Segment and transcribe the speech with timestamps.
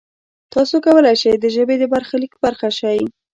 [0.53, 2.99] تاسو کولای شئ د ژبې د برخلیک برخه شئ.